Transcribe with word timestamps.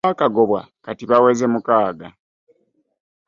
Abaakagobwa 0.05 0.59
kati 0.85 1.03
baweze 1.11 1.45
mukaaga. 1.53 2.07